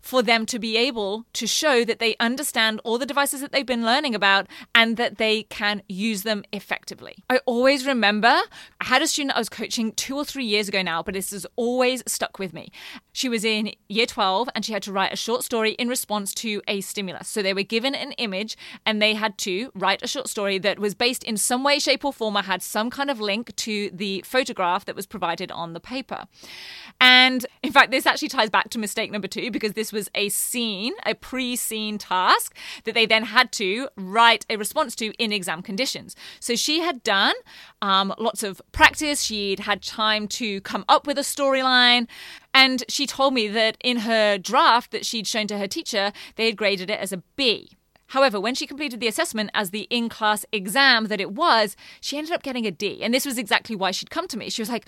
for 0.00 0.22
them 0.22 0.46
to 0.46 0.58
be 0.58 0.76
able 0.76 1.24
to 1.32 1.46
show 1.46 1.84
that 1.84 1.98
they 1.98 2.16
understand 2.18 2.80
all 2.84 2.98
the 2.98 3.06
devices 3.06 3.40
that 3.40 3.52
they've 3.52 3.66
been 3.66 3.84
learning 3.84 4.14
about 4.14 4.46
and 4.74 4.96
that 4.96 5.18
they 5.18 5.44
can 5.44 5.82
use 5.88 6.22
them 6.22 6.44
effectively. 6.52 7.14
I 7.30 7.38
always 7.46 7.86
remember 7.86 8.40
I 8.82 8.86
had 8.86 9.00
a 9.00 9.06
student 9.06 9.36
I 9.36 9.38
was 9.38 9.48
coaching 9.48 9.92
two 9.92 10.16
or 10.16 10.24
three 10.24 10.44
years 10.44 10.68
ago 10.68 10.82
now, 10.82 11.04
but 11.04 11.14
this 11.14 11.30
has 11.30 11.46
always 11.54 12.02
stuck 12.08 12.40
with 12.40 12.52
me. 12.52 12.72
She 13.12 13.28
was 13.28 13.44
in 13.44 13.74
year 13.88 14.06
12 14.06 14.48
and 14.56 14.64
she 14.64 14.72
had 14.72 14.82
to 14.82 14.92
write 14.92 15.12
a 15.12 15.16
short 15.16 15.44
story 15.44 15.72
in 15.74 15.88
response 15.88 16.34
to 16.34 16.60
a 16.66 16.80
stimulus. 16.80 17.28
So 17.28 17.42
they 17.42 17.54
were 17.54 17.62
given 17.62 17.94
an 17.94 18.10
image 18.12 18.56
and 18.84 19.00
they 19.00 19.14
had 19.14 19.38
to 19.38 19.70
write 19.76 20.02
a 20.02 20.08
short 20.08 20.28
story 20.28 20.58
that 20.58 20.80
was 20.80 20.96
based 20.96 21.22
in 21.22 21.36
some 21.36 21.62
way, 21.62 21.78
shape, 21.78 22.04
or 22.04 22.12
form 22.12 22.36
or 22.36 22.42
had 22.42 22.60
some 22.60 22.90
kind 22.90 23.08
of 23.08 23.20
link 23.20 23.54
to 23.54 23.88
the 23.90 24.24
photograph 24.26 24.84
that 24.86 24.96
was 24.96 25.06
provided 25.06 25.52
on 25.52 25.74
the 25.74 25.80
paper. 25.80 26.26
And 27.00 27.46
in 27.62 27.70
fact, 27.70 27.92
this 27.92 28.04
actually 28.04 28.30
ties 28.30 28.50
back 28.50 28.70
to 28.70 28.80
mistake 28.80 29.12
number 29.12 29.28
two 29.28 29.52
because 29.52 29.74
this 29.74 29.92
was 29.92 30.10
a 30.16 30.28
seen, 30.28 30.94
a 31.06 31.14
pre 31.14 31.54
seen 31.54 31.98
task 31.98 32.56
that 32.82 32.94
they 32.94 33.06
then 33.06 33.22
had 33.22 33.52
to 33.52 33.88
write 33.96 34.44
a 34.50 34.56
response 34.56 34.96
to 34.96 35.12
in 35.22 35.32
exam 35.32 35.62
conditions. 35.62 36.16
So 36.40 36.56
she 36.56 36.80
had 36.80 37.04
done 37.04 37.34
um, 37.80 38.12
lots 38.18 38.42
of 38.42 38.60
practice, 38.72 39.22
she'd 39.22 39.60
had 39.60 39.82
time 39.82 40.26
to 40.28 40.60
come 40.62 40.84
up 40.88 41.06
with 41.06 41.18
a 41.18 41.22
storyline. 41.22 42.08
And 42.52 42.84
she 42.88 43.06
told 43.06 43.34
me 43.34 43.48
that 43.48 43.76
in 43.82 43.98
her 43.98 44.38
draft 44.38 44.90
that 44.90 45.06
she'd 45.06 45.26
shown 45.26 45.46
to 45.48 45.58
her 45.58 45.68
teacher, 45.68 46.12
they 46.36 46.46
had 46.46 46.56
graded 46.56 46.90
it 46.90 46.98
as 46.98 47.12
a 47.12 47.22
B. 47.36 47.70
However, 48.08 48.38
when 48.38 48.54
she 48.54 48.66
completed 48.66 49.00
the 49.00 49.08
assessment 49.08 49.50
as 49.54 49.70
the 49.70 49.86
in 49.88 50.10
class 50.10 50.44
exam 50.52 51.06
that 51.06 51.20
it 51.20 51.32
was, 51.32 51.76
she 52.00 52.18
ended 52.18 52.34
up 52.34 52.42
getting 52.42 52.66
a 52.66 52.70
D. 52.70 53.02
And 53.02 53.14
this 53.14 53.24
was 53.24 53.38
exactly 53.38 53.74
why 53.74 53.90
she'd 53.90 54.10
come 54.10 54.28
to 54.28 54.36
me. 54.36 54.50
She 54.50 54.60
was 54.60 54.68
like, 54.68 54.84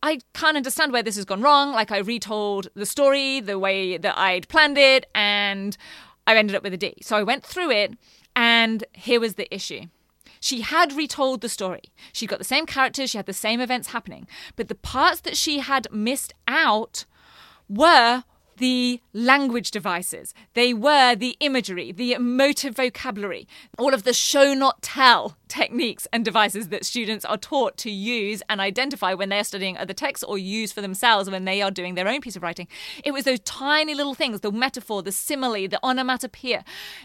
I 0.00 0.20
can't 0.32 0.56
understand 0.56 0.92
where 0.92 1.02
this 1.02 1.16
has 1.16 1.24
gone 1.24 1.42
wrong. 1.42 1.72
Like, 1.72 1.90
I 1.90 1.98
retold 1.98 2.68
the 2.74 2.86
story 2.86 3.40
the 3.40 3.58
way 3.58 3.98
that 3.98 4.16
I'd 4.16 4.46
planned 4.48 4.78
it, 4.78 5.06
and 5.12 5.76
I 6.24 6.36
ended 6.36 6.54
up 6.54 6.62
with 6.62 6.72
a 6.72 6.76
D. 6.76 6.94
So 7.02 7.16
I 7.16 7.24
went 7.24 7.44
through 7.44 7.72
it, 7.72 7.94
and 8.36 8.84
here 8.92 9.18
was 9.18 9.34
the 9.34 9.52
issue. 9.52 9.86
She 10.40 10.60
had 10.60 10.92
retold 10.92 11.40
the 11.40 11.48
story. 11.48 11.92
She 12.12 12.26
got 12.26 12.38
the 12.38 12.44
same 12.44 12.66
characters, 12.66 13.10
she 13.10 13.18
had 13.18 13.26
the 13.26 13.32
same 13.32 13.60
events 13.60 13.88
happening, 13.88 14.26
but 14.56 14.68
the 14.68 14.74
parts 14.74 15.20
that 15.20 15.36
she 15.36 15.58
had 15.58 15.88
missed 15.92 16.34
out 16.46 17.04
were 17.68 18.24
the 18.58 19.00
language 19.12 19.70
devices. 19.70 20.34
They 20.54 20.74
were 20.74 21.14
the 21.14 21.36
imagery, 21.40 21.92
the 21.92 22.12
emotive 22.12 22.76
vocabulary, 22.76 23.48
all 23.78 23.94
of 23.94 24.02
the 24.02 24.12
show 24.12 24.52
not 24.52 24.82
tell 24.82 25.36
techniques 25.48 26.06
and 26.12 26.24
devices 26.24 26.68
that 26.68 26.84
students 26.84 27.24
are 27.24 27.36
taught 27.36 27.76
to 27.78 27.90
use 27.90 28.42
and 28.48 28.60
identify 28.60 29.14
when 29.14 29.28
they're 29.28 29.44
studying 29.44 29.76
other 29.76 29.92
texts 29.92 30.24
or 30.24 30.38
use 30.38 30.72
for 30.72 30.80
themselves 30.80 31.30
when 31.30 31.44
they 31.44 31.62
are 31.62 31.70
doing 31.70 31.94
their 31.94 32.08
own 32.08 32.20
piece 32.20 32.36
of 32.36 32.42
writing. 32.42 32.68
It 33.04 33.12
was 33.12 33.24
those 33.24 33.40
tiny 33.40 33.94
little 33.94 34.14
things 34.14 34.40
the 34.40 34.52
metaphor, 34.52 35.02
the 35.02 35.12
simile, 35.12 35.68
the 35.68 35.80
onomatopoeia. 35.82 36.64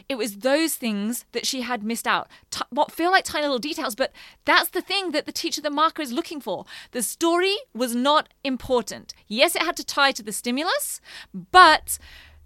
It 0.09 0.15
was 0.15 0.37
those 0.37 0.75
things 0.75 1.25
that 1.31 1.45
she 1.45 1.61
had 1.61 1.83
missed 1.83 2.07
out. 2.07 2.27
T- 2.51 2.61
what 2.69 2.91
feel 2.91 3.11
like 3.11 3.23
tiny 3.23 3.43
little 3.43 3.59
details, 3.59 3.95
but 3.95 4.11
that's 4.45 4.69
the 4.69 4.81
thing 4.81 5.11
that 5.11 5.25
the 5.25 5.31
teacher, 5.31 5.61
the 5.61 5.69
marker, 5.69 6.01
is 6.01 6.11
looking 6.11 6.41
for. 6.41 6.65
The 6.91 7.01
story 7.01 7.55
was 7.73 7.95
not 7.95 8.29
important. 8.43 9.13
Yes, 9.27 9.55
it 9.55 9.63
had 9.63 9.77
to 9.77 9.85
tie 9.85 10.11
to 10.11 10.23
the 10.23 10.31
stimulus, 10.31 11.01
but 11.33 11.97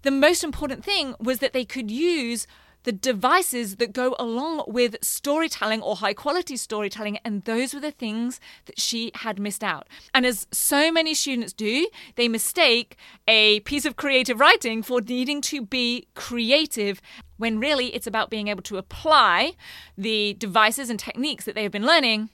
the 0.02 0.10
most 0.10 0.44
important 0.44 0.84
thing 0.84 1.14
was 1.18 1.38
that 1.40 1.52
they 1.52 1.64
could 1.64 1.90
use 1.90 2.46
the 2.84 2.92
devices 2.92 3.76
that 3.76 3.92
go 3.92 4.14
along 4.18 4.64
with 4.66 4.96
storytelling 5.02 5.82
or 5.82 5.96
high 5.96 6.14
quality 6.14 6.56
storytelling. 6.56 7.18
And 7.24 7.44
those 7.44 7.74
were 7.74 7.80
the 7.80 7.90
things 7.90 8.40
that 8.66 8.78
she 8.78 9.10
had 9.16 9.38
missed 9.38 9.64
out. 9.64 9.88
And 10.14 10.24
as 10.24 10.46
so 10.52 10.90
many 10.90 11.14
students 11.14 11.52
do, 11.52 11.88
they 12.16 12.28
mistake 12.28 12.96
a 13.26 13.60
piece 13.60 13.84
of 13.84 13.96
creative 13.96 14.40
writing 14.40 14.82
for 14.82 15.00
needing 15.00 15.40
to 15.42 15.64
be 15.64 16.08
creative 16.14 17.00
when 17.36 17.58
really 17.58 17.94
it's 17.94 18.06
about 18.06 18.30
being 18.30 18.48
able 18.48 18.62
to 18.62 18.76
apply 18.76 19.52
the 19.96 20.34
devices 20.34 20.90
and 20.90 20.98
techniques 20.98 21.44
that 21.44 21.54
they 21.54 21.62
have 21.62 21.72
been 21.72 21.86
learning 21.86 22.30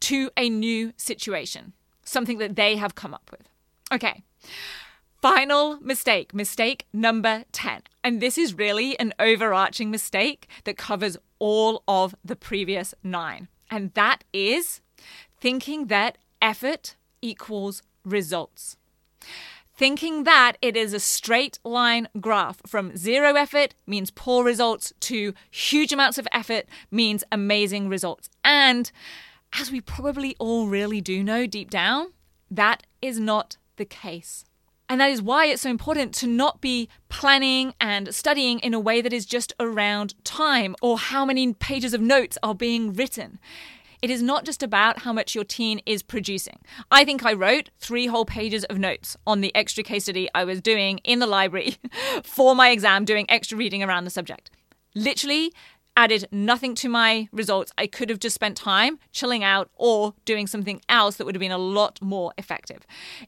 to 0.00 0.30
a 0.36 0.48
new 0.48 0.92
situation, 0.96 1.72
something 2.04 2.38
that 2.38 2.56
they 2.56 2.76
have 2.76 2.94
come 2.94 3.14
up 3.14 3.30
with. 3.30 3.48
Okay. 3.92 4.22
Final 5.20 5.78
mistake, 5.80 6.32
mistake 6.32 6.86
number 6.92 7.44
10. 7.50 7.82
And 8.04 8.20
this 8.20 8.38
is 8.38 8.54
really 8.54 8.96
an 9.00 9.12
overarching 9.18 9.90
mistake 9.90 10.48
that 10.62 10.78
covers 10.78 11.16
all 11.40 11.82
of 11.88 12.14
the 12.24 12.36
previous 12.36 12.94
nine. 13.02 13.48
And 13.68 13.92
that 13.94 14.22
is 14.32 14.80
thinking 15.40 15.86
that 15.88 16.18
effort 16.40 16.94
equals 17.20 17.82
results. 18.04 18.76
thinking 19.78 20.24
that 20.24 20.58
it 20.60 20.76
is 20.76 20.92
a 20.92 20.98
straight 20.98 21.60
line 21.64 22.08
graph 22.20 22.60
from 22.66 22.96
zero 22.96 23.34
effort 23.34 23.74
means 23.86 24.10
poor 24.10 24.44
results 24.44 24.92
to 24.98 25.32
huge 25.52 25.92
amounts 25.92 26.18
of 26.18 26.26
effort 26.32 26.66
means 26.90 27.22
amazing 27.30 27.88
results. 27.88 28.28
And 28.44 28.90
as 29.52 29.70
we 29.70 29.80
probably 29.80 30.34
all 30.40 30.66
really 30.66 31.00
do 31.00 31.22
know 31.22 31.46
deep 31.46 31.70
down, 31.70 32.08
that 32.50 32.82
is 33.00 33.20
not 33.20 33.56
the 33.76 33.84
case. 33.84 34.44
And 34.88 35.00
that 35.00 35.10
is 35.10 35.20
why 35.20 35.46
it's 35.46 35.62
so 35.62 35.70
important 35.70 36.14
to 36.14 36.26
not 36.26 36.60
be 36.60 36.88
planning 37.08 37.74
and 37.80 38.14
studying 38.14 38.58
in 38.60 38.72
a 38.72 38.80
way 38.80 39.02
that 39.02 39.12
is 39.12 39.26
just 39.26 39.52
around 39.60 40.14
time 40.24 40.74
or 40.80 40.98
how 40.98 41.26
many 41.26 41.52
pages 41.52 41.92
of 41.92 42.00
notes 42.00 42.38
are 42.42 42.54
being 42.54 42.94
written. 42.94 43.38
It 44.00 44.10
is 44.10 44.22
not 44.22 44.44
just 44.44 44.62
about 44.62 45.00
how 45.00 45.12
much 45.12 45.34
your 45.34 45.44
teen 45.44 45.80
is 45.84 46.02
producing. 46.02 46.60
I 46.90 47.04
think 47.04 47.24
I 47.24 47.32
wrote 47.32 47.70
three 47.80 48.06
whole 48.06 48.24
pages 48.24 48.64
of 48.64 48.78
notes 48.78 49.16
on 49.26 49.40
the 49.40 49.54
extra 49.54 49.82
case 49.82 50.04
study 50.04 50.28
I 50.34 50.44
was 50.44 50.62
doing 50.62 50.98
in 50.98 51.18
the 51.18 51.26
library 51.26 51.76
for 52.22 52.54
my 52.54 52.70
exam, 52.70 53.04
doing 53.04 53.26
extra 53.28 53.58
reading 53.58 53.82
around 53.82 54.04
the 54.04 54.10
subject. 54.10 54.50
Literally, 54.94 55.52
added 55.98 56.28
nothing 56.30 56.76
to 56.76 56.88
my 56.88 57.28
results. 57.32 57.72
I 57.76 57.88
could 57.88 58.08
have 58.08 58.20
just 58.20 58.36
spent 58.36 58.56
time 58.56 59.00
chilling 59.10 59.42
out 59.42 59.68
or 59.74 60.14
doing 60.24 60.46
something 60.46 60.80
else 60.88 61.16
that 61.16 61.24
would 61.24 61.34
have 61.34 61.40
been 61.40 61.50
a 61.50 61.58
lot 61.58 62.00
more 62.00 62.32
effective. 62.38 62.86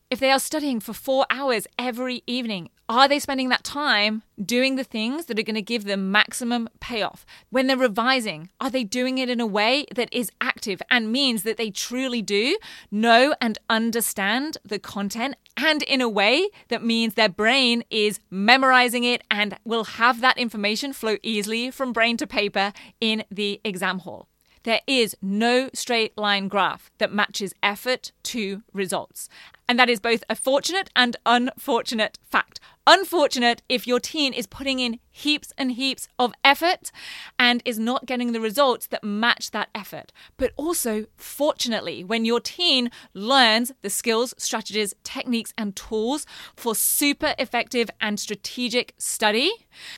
If 0.09 0.21
they 0.21 0.31
are 0.31 0.39
studying 0.39 0.79
for 0.79 0.93
four 0.93 1.27
hours 1.31 1.67
every 1.77 2.23
evening, 2.29 2.71
are 2.89 3.07
they 3.07 3.21
spending 3.21 3.50
that 3.50 3.62
time 3.62 4.23
doing 4.45 4.75
the 4.75 4.85
things 4.85 5.27
that 5.27 5.39
are 5.39 5.45
going 5.45 5.55
to 5.55 5.62
give 5.62 5.85
them 5.85 6.11
maximum 6.11 6.69
payoff? 6.81 7.25
When 7.49 7.69
they're 7.69 7.77
revising, 7.77 8.50
are 8.61 8.71
they 8.71 8.83
doing 8.83 9.19
it 9.19 9.31
in 9.31 9.41
a 9.41 9.47
way 9.47 9.87
that 9.95 10.12
is 10.12 10.33
active 10.41 10.83
and 10.91 11.12
means 11.12 11.45
that 11.45 11.57
they 11.57 11.71
truly 11.71 12.21
do 12.21 12.59
know 12.91 13.35
and 13.41 13.59
understand 13.69 14.59
the 14.65 14.81
content 14.81 15.37
and 15.57 15.83
in 15.85 16.00
a 16.00 16.09
way 16.09 16.49
that 16.69 16.83
means 16.83 17.15
their 17.15 17.29
brain 17.29 17.85
is 17.91 18.19
memorizing 18.29 19.05
it 19.05 19.23
and 19.31 19.57
will 19.65 19.85
have 19.85 20.21
that 20.21 20.39
information 20.39 20.93
flow 20.93 21.17
easily 21.23 21.71
from 21.71 21.93
brain 21.93 22.17
to 22.17 22.27
paper 22.27 22.60
in 23.00 23.25
the 23.31 23.61
exam 23.64 24.00
hall? 24.00 24.26
There 24.62 24.81
is 24.87 25.17
no 25.23 25.71
straight 25.73 26.17
line 26.19 26.49
graph 26.49 26.90
that 26.99 27.12
matches 27.12 27.55
effort 27.62 28.12
to 28.25 28.62
results. 28.75 29.29
And 29.71 29.79
that 29.79 29.89
is 29.89 30.00
both 30.00 30.25
a 30.29 30.35
fortunate 30.35 30.91
and 30.97 31.17
unfortunate 31.25 32.19
fact. 32.29 32.59
Unfortunate 32.89 33.62
if 33.69 33.87
your 33.87 34.00
teen 34.00 34.33
is 34.33 34.49
putting 34.49 34.81
in 34.81 34.99
heaps 35.12 35.53
and 35.57 35.71
heaps 35.71 36.09
of 36.19 36.33
effort 36.43 36.91
and 37.39 37.62
is 37.65 37.79
not 37.79 38.05
getting 38.05 38.33
the 38.33 38.41
results 38.41 38.89
that 38.89 39.05
match 39.05 39.53
that 39.53 39.69
effort. 39.73 40.11
But 40.37 40.50
also, 40.57 41.07
fortunately, 41.17 42.03
when 42.03 42.25
your 42.25 42.41
teen 42.41 42.91
learns 43.15 43.71
the 43.83 43.91
skills, 43.91 44.35
strategies, 44.37 44.93
techniques, 45.05 45.55
and 45.57 45.77
tools 45.77 46.27
for 46.57 46.75
super 46.75 47.37
effective 47.39 47.91
and 48.00 48.19
strategic 48.19 48.95
study, 48.99 49.53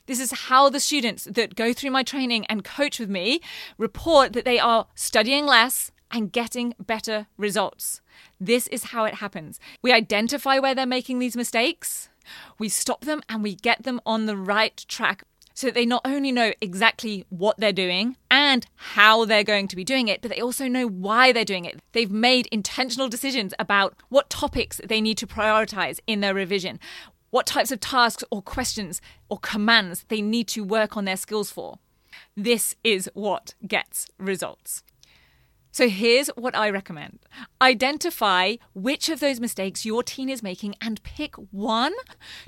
this 0.05 0.19
is 0.19 0.33
how 0.49 0.69
the 0.69 0.79
students 0.79 1.23
that 1.23 1.55
go 1.55 1.73
through 1.73 1.89
my 1.89 2.03
training 2.03 2.45
and 2.45 2.63
coach 2.63 2.99
with 2.99 3.09
me 3.09 3.41
report 3.79 4.33
that 4.33 4.45
they 4.45 4.59
are 4.59 4.85
studying 4.93 5.47
less 5.47 5.89
and 6.11 6.31
getting 6.31 6.75
better 6.79 7.25
results. 7.37 8.01
This 8.45 8.67
is 8.67 8.83
how 8.85 9.05
it 9.05 9.15
happens. 9.15 9.57
We 9.81 9.93
identify 9.93 10.59
where 10.59 10.75
they're 10.75 10.85
making 10.85 11.19
these 11.19 11.37
mistakes, 11.37 12.09
we 12.59 12.67
stop 12.67 13.05
them, 13.05 13.21
and 13.29 13.41
we 13.41 13.55
get 13.55 13.83
them 13.83 14.01
on 14.05 14.25
the 14.25 14.35
right 14.35 14.83
track 14.89 15.23
so 15.53 15.67
that 15.67 15.75
they 15.75 15.85
not 15.85 16.01
only 16.03 16.29
know 16.33 16.51
exactly 16.59 17.25
what 17.29 17.57
they're 17.57 17.71
doing 17.71 18.17
and 18.29 18.65
how 18.75 19.23
they're 19.23 19.45
going 19.45 19.69
to 19.69 19.77
be 19.77 19.85
doing 19.85 20.09
it, 20.09 20.21
but 20.21 20.29
they 20.29 20.41
also 20.41 20.67
know 20.67 20.87
why 20.87 21.31
they're 21.31 21.45
doing 21.45 21.63
it. 21.63 21.79
They've 21.93 22.11
made 22.11 22.47
intentional 22.47 23.07
decisions 23.07 23.53
about 23.57 23.95
what 24.09 24.29
topics 24.29 24.81
they 24.83 24.99
need 24.99 25.17
to 25.19 25.27
prioritize 25.27 26.01
in 26.05 26.19
their 26.19 26.33
revision, 26.33 26.81
what 27.29 27.45
types 27.45 27.71
of 27.71 27.79
tasks 27.79 28.25
or 28.29 28.41
questions 28.41 28.99
or 29.29 29.37
commands 29.37 30.03
they 30.09 30.21
need 30.21 30.49
to 30.49 30.65
work 30.65 30.97
on 30.97 31.05
their 31.05 31.15
skills 31.15 31.49
for. 31.49 31.79
This 32.35 32.75
is 32.83 33.09
what 33.13 33.53
gets 33.65 34.07
results. 34.17 34.83
So 35.73 35.89
here's 35.89 36.27
what 36.35 36.55
I 36.55 36.69
recommend 36.69 37.17
identify 37.59 38.57
which 38.75 39.09
of 39.09 39.19
those 39.19 39.39
mistakes 39.39 39.85
your 39.85 40.03
teen 40.03 40.29
is 40.29 40.43
making 40.43 40.75
and 40.79 41.01
pick 41.01 41.33
one 41.49 41.93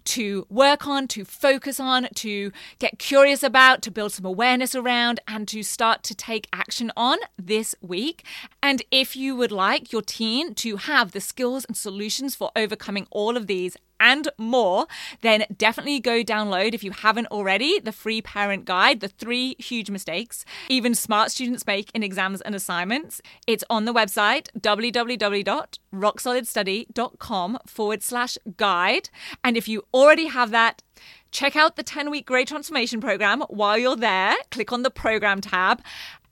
to 0.03 0.46
work 0.48 0.86
on, 0.86 1.08
to 1.08 1.25
focus 1.25 1.79
on, 1.79 2.08
to 2.15 2.51
get 2.77 3.00
curious 3.00 3.41
about, 3.41 3.82
to 3.82 3.89
build 3.89 4.12
some 4.12 4.25
awareness 4.25 4.75
around, 4.75 5.20
and 5.27 5.48
to 5.48 5.63
start 5.63 6.03
to 6.03 6.13
take 6.13 6.48
action 6.53 6.91
on 6.96 7.17
this 7.36 7.74
week. 7.81 8.24
And 8.61 8.83
if 8.92 9.16
you 9.16 9.35
would 9.35 9.51
like 9.51 9.92
your 9.92 10.03
teen 10.03 10.53
to 10.55 10.77
have 10.77 11.11
the 11.11 11.22
skills 11.22 11.66
and 11.66 11.75
solutions 11.75 12.35
for 12.35 12.51
overcoming 12.55 13.07
all 13.09 13.35
of 13.35 13.48
these 13.48 13.75
and 14.00 14.27
more, 14.38 14.88
then 15.22 15.46
definitely 15.55 16.00
go 16.00 16.24
download 16.24 16.74
if 16.74 16.84
you 16.84 16.92
haven't 16.92 17.27
already 17.27 17.79
the 17.79 17.92
free 17.92 18.22
parent 18.22 18.66
guide, 18.66 19.00
the 19.00 19.08
three 19.08 19.55
huge 19.60 19.90
mistakes 19.90 20.46
even 20.70 20.96
smart 20.96 21.31
students 21.31 21.66
make 21.66 21.90
in 21.94 22.03
exams 22.03 22.42
and 22.42 22.53
assignments. 22.55 23.22
It's 23.48 23.64
on 23.70 23.86
the 23.86 23.94
website 23.94 24.50
www.rocksolidstudy.com 24.60 27.58
forward 27.66 28.03
slash 28.03 28.38
guide. 28.58 29.10
And 29.44 29.58
if 29.58 29.68
you 29.68 29.84
already 29.94 30.27
have 30.27 30.51
that, 30.51 30.81
check 31.31 31.55
out 31.55 31.75
the 31.75 31.81
10 31.84 32.12
week 32.12 32.25
Grade 32.25 32.48
Transformation 32.48 33.01
Program 33.01 33.42
while 33.50 33.77
you're 33.77 33.96
there. 33.96 34.36
Click 34.51 34.72
on 34.72 34.84
the 34.84 34.92
program 34.92 35.42
tab 35.42 35.81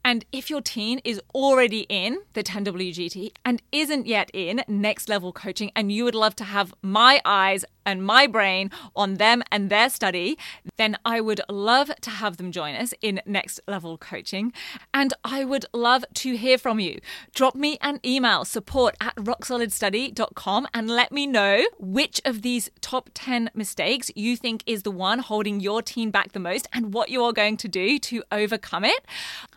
and 0.06 0.26
if 0.32 0.50
your 0.50 0.62
teen 0.62 1.00
is 1.04 1.22
already 1.34 1.82
in 1.90 2.20
the 2.34 2.44
10WGT 2.44 3.32
and 3.46 3.62
isn't 3.72 4.06
yet 4.06 4.30
in 4.34 4.64
next 4.68 5.08
level 5.08 5.32
coaching, 5.32 5.72
and 5.76 5.92
you 5.92 6.04
would 6.04 6.16
love 6.16 6.36
to 6.38 6.44
have 6.44 6.74
my 6.82 7.22
eyes 7.24 7.64
and 7.86 8.04
my 8.06 8.28
brain 8.28 8.70
on 8.96 9.16
them 9.16 9.44
and 9.52 9.70
their 9.70 9.90
study, 9.90 10.38
then 10.78 10.98
I 11.06 11.22
would 11.22 11.42
love 11.50 11.92
to 12.02 12.10
have 12.10 12.38
them 12.38 12.52
join 12.52 12.76
us 12.76 12.94
in 13.02 13.22
next 13.26 13.60
level 13.68 13.98
coaching. 13.98 14.54
And 14.94 15.14
I 15.24 15.46
would 15.46 15.66
love 15.74 16.06
to 16.16 16.38
hear 16.38 16.58
from 16.58 16.80
you. 16.80 17.00
Drop 17.34 17.56
me 17.56 17.78
an 17.82 18.00
email 18.06 18.46
support 18.46 18.96
at 19.02 19.16
rocksolidstudy.com 19.16 20.68
and 20.74 20.90
let 20.90 21.12
me 21.12 21.28
know 21.28 21.66
which 21.80 22.22
of 22.26 22.42
these 22.42 22.70
top 22.82 23.10
10 23.14 23.52
mistakes 23.54 24.12
you 24.16 24.36
think 24.36 24.64
is 24.66 24.84
the 24.84 24.92
one 24.92 25.20
holding 25.20 25.60
your 25.60 25.82
teen 25.82 26.12
back 26.12 26.32
the 26.32 26.40
most 26.40 26.68
and 26.74 26.94
what 26.94 27.10
you 27.10 27.24
are 27.24 27.34
going 27.34 27.58
to 27.58 27.68
do 27.68 28.00
to 28.00 28.24
overcome 28.32 28.84
it. 28.84 29.06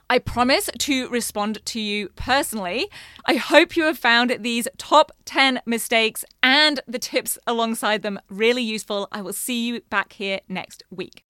I 0.09 0.21
promise 0.21 0.71
to 0.79 1.09
respond 1.09 1.65
to 1.67 1.81
you 1.81 2.11
personally. 2.11 2.89
I 3.25 3.35
hope 3.35 3.77
you 3.77 3.85
have 3.85 3.99
found 3.99 4.37
these 4.41 4.69
top 4.79 5.11
10 5.25 5.63
mistakes 5.67 6.25
and 6.45 6.79
the 6.87 7.01
tips 7.01 7.39
alongside 7.45 8.03
them 8.03 8.21
really 8.29 8.63
useful. 8.63 9.09
I 9.11 9.21
will 9.23 9.33
see 9.33 9.67
you 9.67 9.81
back 9.91 10.13
here 10.13 10.41
next 10.49 10.85
week. 10.91 11.26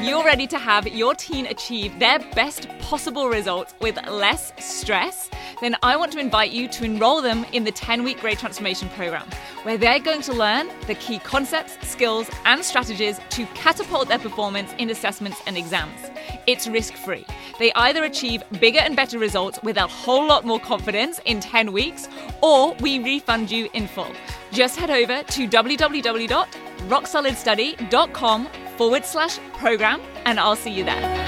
You're 0.00 0.24
ready 0.24 0.46
to 0.46 0.58
have 0.58 0.86
your 0.86 1.16
teen 1.16 1.46
achieve 1.46 1.98
their 1.98 2.20
best 2.20 2.68
possible 2.78 3.28
results 3.28 3.74
with 3.80 3.98
less 4.06 4.52
stress, 4.56 5.28
then 5.60 5.74
I 5.82 5.96
want 5.96 6.12
to 6.12 6.20
invite 6.20 6.52
you 6.52 6.68
to 6.68 6.84
enroll 6.84 7.20
them 7.20 7.44
in 7.52 7.64
the 7.64 7.72
10 7.72 8.04
week 8.04 8.20
Grade 8.20 8.38
Transformation 8.38 8.88
Program, 8.90 9.28
where 9.64 9.76
they're 9.76 9.98
going 9.98 10.22
to 10.22 10.32
learn 10.32 10.68
the 10.86 10.94
key 10.94 11.18
concepts, 11.18 11.76
skills, 11.86 12.30
and 12.44 12.64
strategies 12.64 13.18
to 13.30 13.44
catapult 13.54 14.06
their 14.06 14.20
performance 14.20 14.72
in 14.78 14.90
assessments 14.90 15.42
and 15.48 15.58
exams. 15.58 15.98
It's 16.46 16.68
risk 16.68 16.94
free. 16.94 17.26
They 17.58 17.72
either 17.72 18.04
achieve 18.04 18.44
bigger 18.60 18.78
and 18.78 18.94
better 18.94 19.18
results 19.18 19.58
with 19.64 19.78
a 19.78 19.88
whole 19.88 20.28
lot 20.28 20.44
more 20.44 20.60
confidence 20.60 21.18
in 21.24 21.40
10 21.40 21.72
weeks, 21.72 22.08
or 22.40 22.74
we 22.74 23.00
refund 23.00 23.50
you 23.50 23.68
in 23.74 23.88
full. 23.88 24.12
Just 24.52 24.76
head 24.76 24.90
over 24.90 25.24
to 25.24 25.48
www.rocksolidstudy.com 25.48 28.48
forward 28.78 29.04
slash 29.04 29.38
program, 29.54 30.00
and 30.24 30.38
I'll 30.40 30.56
see 30.56 30.70
you 30.70 30.84
there. 30.84 31.27